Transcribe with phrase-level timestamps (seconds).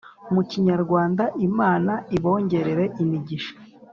[0.33, 3.55] mukinyarwanda, imana ibongerere Imigisha